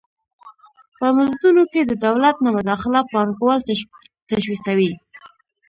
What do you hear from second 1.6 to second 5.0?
کې د دولت نه مداخله پانګوال تشویقوي.